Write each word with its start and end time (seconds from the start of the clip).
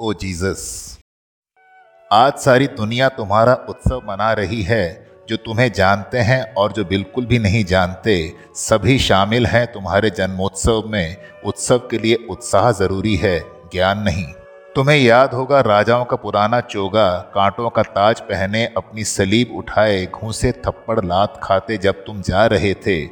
ओ 0.00 0.12
Jesus, 0.12 0.98
आज 2.10 2.32
सारी 2.34 2.66
दुनिया 2.66 3.08
तुम्हारा 3.08 3.54
उत्सव 3.68 4.02
मना 4.08 4.32
रही 4.32 4.62
है, 4.62 5.06
जो 5.28 5.36
तुम्हें 5.36 5.72
जानते 5.72 6.18
हैं 6.18 6.54
और 6.54 6.72
जो 6.72 6.84
बिल्कुल 6.84 7.26
भी 7.26 7.38
नहीं 7.38 7.64
जानते। 7.64 8.14
सभी 8.54 8.98
शामिल 8.98 9.46
हैं 9.46 9.66
तुम्हारे 9.72 10.10
जन्मोत्सव 10.10 10.82
में। 10.86 11.16
उत्सव 11.44 11.78
के 11.78 11.98
लिए 11.98 12.14
उत्साह 12.30 12.70
ज़रूरी 12.72 13.16
है, 13.16 13.38
ज्ञान 13.72 13.98
नहीं। 13.98 14.24
तुम्हें 14.76 14.96
याद 14.98 15.34
होगा 15.34 15.60
राजाओं 15.60 16.04
का 16.04 16.16
पुराना 16.16 16.60
चोगा, 16.60 17.18
कांटों 17.34 17.70
का 17.70 17.82
ताज 17.82 18.20
पहने 18.20 18.66
अपनी 18.76 19.04
सलीब 19.04 19.54
उठाए, 19.56 20.06
घूसे 20.06 20.52
थप्पड़ 20.66 21.04
लात 21.04 21.40
खाते 21.42 21.78
जब 21.78 22.04
तुम 22.04 22.22
जा 22.22 22.46
रहे 22.46 22.74
थे। 22.86 23.04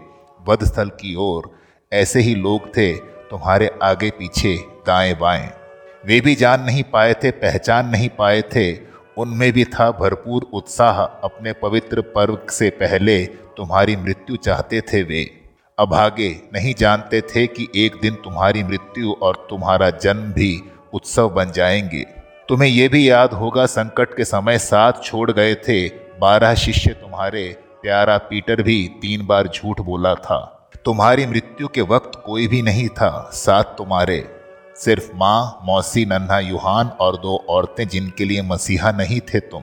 वध 0.48 0.64
स्थल 0.64 0.88
की 0.88 1.14
ओर, 1.14 1.50
ऐसे 1.92 2.20
ही 2.20 2.34
लोग 2.34 2.76
थे 2.76 2.92
तुम्हारे 3.30 3.70
आगे 3.82 4.10
पीछे 4.10 4.56
दाएँ 4.86 5.14
बाएँ 5.14 5.57
वे 6.06 6.20
भी 6.20 6.34
जान 6.34 6.62
नहीं 6.62 6.82
पाए 6.82 7.14
थे, 7.14 7.30
पहचान 7.30 7.88
नहीं 7.88 8.08
पाए 8.08 8.42
थे। 8.42 8.78
उनमें 9.16 9.52
भी 9.52 9.64
था 9.64 9.90
भरपूर 9.90 10.50
उत्साह। 10.52 11.00
अपने 11.00 11.52
पवित्र 11.52 12.00
पर्व 12.00 12.38
से 12.50 12.70
पहले 12.70 13.26
तुम्हारी 13.26 13.96
मृत्यु 13.96 14.36
चाहते 14.36 14.80
थे 14.80 15.02
वे। 15.02 15.30
अभागे 15.78 16.40
नहीं 16.54 16.74
जानते 16.74 17.20
थे 17.20 17.46
कि 17.46 17.68
एक 17.76 17.96
दिन 18.02 18.14
तुम्हारी 18.14 18.64
मृत्यु 18.64 19.12
और 19.12 19.46
तुम्हारा 19.50 19.90
जन्म 19.90 20.32
भी 20.32 20.62
उत्सव 20.92 21.28
बन 21.28 21.50
जाएँगे। 21.50 22.06
तुम्हें 22.48 22.68
यह 22.68 22.88
भी 22.88 23.10
याद 23.10 23.32
होगा, 23.32 23.66
संकट 23.66 24.16
के 24.16 24.24
समय 24.24 24.58
साथ 24.58 24.92
छोड़ 25.04 25.32
गए 25.32 25.54
थे। 25.54 25.88
बारह 26.20 26.54
शिष्य 26.54 26.90
तुम्हारे, 26.90 27.56
प्यारा 27.82 28.18
पीटर 28.18 28.62
भी 28.62 28.90
तीन 29.02 29.26
बार 29.26 29.48
झूठ 29.48 29.80
बोला 29.80 30.14
था। 30.14 30.70
तुम्हारी 30.84 31.26
मृत्यु 31.26 31.68
के 31.68 31.80
वक्त 31.80 32.22
कोई 32.26 32.46
भी 32.46 32.62
नहीं 32.62 32.88
था, 32.88 33.30
साथ 33.32 33.64
तुम्हारे। 33.64 34.37
सिर्फ़ 34.78 35.10
माँ, 35.14 35.60
मौसी, 35.64 36.04
नन्हा, 36.04 36.38
युहान 36.38 36.88
और 36.88 37.16
दो 37.16 37.46
औरतें 37.48 37.88
जिनके 37.88 38.24
लिए 38.24 38.42
मसीहा 38.42 38.90
नहीं 38.92 39.20
थे 39.20 39.40
तुम। 39.40 39.62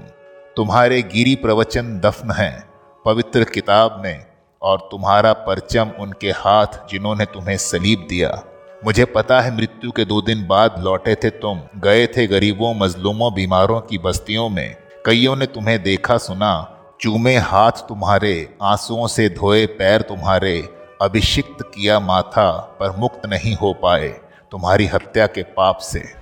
तुम्हारे 0.55 1.01
गिरी 1.01 1.35
प्रवचन 1.35 1.99
दफन 1.99 2.31
हैं, 2.31 2.69
पवित्र 3.05 3.43
किताब 3.43 4.01
में 4.03 4.25
और 4.61 4.89
तुम्हारा 4.91 5.33
परचम 5.33 5.91
उनके 5.99 6.31
हाथ 6.31 6.65
जिन्होंने 6.65 7.25
तुम्हें 7.25 7.57
सलीब 7.57 8.07
दिया। 8.09 8.43
मुझे 8.85 9.05
पता 9.05 9.41
है 9.41 9.55
मृत्यु 9.55 9.91
के 9.91 10.05
दो 10.05 10.21
दिन 10.21 10.47
बाद 10.47 10.75
लौटे 10.79 11.15
थे 11.15 11.29
तुम, 11.29 11.61
गए 11.77 12.07
थे 12.07 12.27
गरीबों, 12.27 12.73
मजलूमों, 12.73 13.33
बीमारों 13.33 13.81
की 13.81 13.97
बस्तियों 13.97 14.49
में। 14.49 14.75
कईयों 15.05 15.35
ने 15.35 15.45
तुम्हें 15.45 15.83
देखा, 15.83 16.17
सुना, 16.17 16.77
चूमे 17.01 17.37
हाथ 17.37 17.71
तुम्हारे, 17.71 18.57
आंसुओं 18.61 19.07
से 19.07 19.29
धोए 19.29 19.65
पैर 19.65 20.01
तुम्हारे, 20.01 20.69
अभिषिक्त 21.01 21.61
किया 21.61 21.99
माथा 21.99 22.51
पर 22.51 22.95
मुक्त 22.97 23.25
नहीं 23.25 23.55
हो 23.55 23.73
पाए। 23.73 24.24
तुम्हारी 24.51 24.85
हत्या 24.85 25.27
के 25.27 25.43
पाप 25.43 25.77
से। 25.77 26.13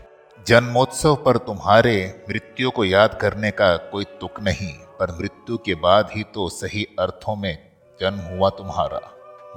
जन्मोत्सव 0.47 1.15
पर 1.15 1.37
तुम्हारे 1.37 2.25
मृत्यु 2.29 2.71
को 2.71 2.85
याद 2.85 3.13
करने 3.13 3.51
का 3.51 3.77
कोई 3.77 4.03
तुक 4.03 4.39
नहीं, 4.39 4.73
पर 4.73 5.17
मृत्यु 5.21 5.57
के 5.57 5.75
बाद 5.75 6.09
ही 6.15 6.23
तो 6.23 6.49
सही 6.49 6.95
अर्थों 6.99 7.35
में 7.35 7.71
जन्म 8.01 8.19
हुआ 8.19 8.49
तुम्हारा। 8.49 8.99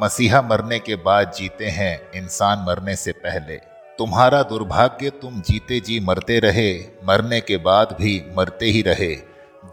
मसीहा 0.03 0.43
मरने 0.43 0.79
के 0.79 0.97
बाद 0.97 1.33
जीते 1.33 1.67
हैं 1.67 2.13
इंसान 2.13 2.65
मरने 2.69 2.97
से 2.97 3.13
पहले। 3.13 3.57
तुम्हारा 3.99 4.43
दुर्भाग्य 4.43 5.11
तुम 5.11 5.41
जीते 5.41 5.81
जी 5.81 6.01
मरते 6.01 6.39
रहे, 6.39 6.79
मरने 7.05 7.41
के 7.41 7.57
बाद 7.57 7.97
भी 8.01 8.27
मरते 8.39 8.67
ही 8.67 8.83
रहे। 8.83 9.17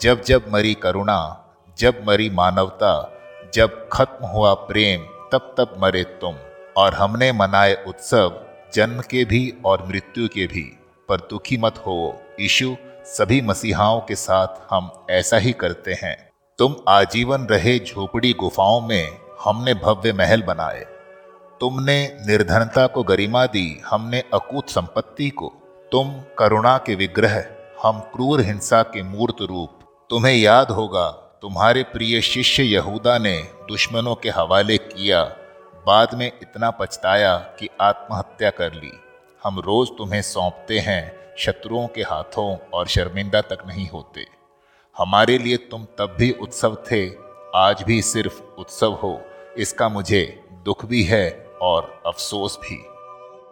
जब 0.02 0.22
जब 0.22 0.46
मरी 0.50 0.74
करुणा, 0.74 1.46
जब 1.78 2.04
मरी 2.08 2.30
मानवता, 2.30 3.20
जब 3.54 3.90
खत्म 3.94 4.26
हुआ 4.26 4.54
प्रेम, 4.54 5.02
तब 5.32 5.56
तब 5.58 5.80
मरे 5.84 6.04
तुम। 6.04 6.36
और 6.78 6.94
हमने 6.94 7.32
मनाए 7.32 7.84
उत्सव 7.88 8.30
जन्म 8.74 9.02
के 9.02 9.26
भी 9.26 9.54
और 9.66 9.88
मृत्यु 9.88 10.28
के 10.28 10.48
भी, 10.48 10.78
पर 11.10 11.18
दुखी 11.18 11.58
मत 11.58 11.76
हो 11.78 12.22
यीशु, 12.40 12.76
सभी 13.06 13.42
मसीहाओं 13.42 14.02
के 14.02 14.16
साथ 14.16 14.48
हम 14.70 14.92
ऐसा 15.10 15.38
ही 15.38 15.52
करते 15.52 15.94
हैं। 15.94 16.30
तुम 16.58 16.76
आजीवन 16.88 17.42
रहे 17.42 17.80
झोपड़ी 17.80 18.34
गुफाओं 18.34 18.82
में 18.82 19.18
हमने 19.44 19.74
भव्य 19.74 20.14
महल 20.14 20.42
बनाए। 20.42 20.86
तुमने 21.60 22.18
निर्धनता 22.28 22.88
को 22.88 23.04
गरिमा 23.04 23.46
दी, 23.46 23.82
हमने 23.86 24.24
अकूत 24.34 24.70
संपत्ति 24.70 25.30
को। 25.30 25.54
तुम 25.92 26.22
करुणा 26.40 26.78
के 26.78 26.96
विग्रह, 26.96 27.46
हम 27.84 28.00
क्रूर 28.00 28.42
हिंसा 28.42 28.84
के 28.84 29.04
मूर्त 29.04 29.42
रूप। 29.42 29.80
तुम्हें 30.10 30.36
याद 30.36 30.72
होगा, 30.72 31.10
तुम्हारे 31.42 31.84
प्रिय 31.84 32.22
शिष्य 32.22 32.64
यहूदा 32.64 33.18
ने 33.18 33.38
दुश्मनों 33.42 34.16
के 34.16 34.30
हवाले 34.30 34.78
किया 34.78 35.24
बाद 35.86 36.14
में 36.14 36.32
इतना 36.42 36.72
पछताया 36.72 37.38
कि 37.38 37.70
आत्महत्या 37.82 38.50
कर 38.50 38.74
ली। 38.74 38.92
हम 39.44 39.60
रोज 39.60 39.90
तुम्हें 39.98 40.22
सौंपते 40.22 40.80
हैं, 40.80 41.36
शत्रुओं 41.38 41.88
के 41.88 42.02
हाथों 42.02 42.58
और 42.74 42.88
शर्मिंदा 42.88 43.42
तक 43.42 43.58
नहीं 43.68 43.90
होते। 43.90 44.28
हमारे 44.98 45.38
लिए 45.38 45.58
तुम 45.58 45.86
तब 45.86 46.16
भी 46.20 46.32
उत्सव 46.32 46.76
थे, 46.76 47.12
आज 47.56 47.84
भी 47.84 48.02
सिर्फ़ 48.02 48.42
उत्सव 48.42 48.94
हो। 48.94 49.22
इसका 49.58 49.90
मुझे 49.90 50.44
दुख 50.52 50.86
भी 50.86 51.04
है 51.04 51.50
और 51.62 52.04
अफसोस 52.06 52.58
भी। 52.58 52.93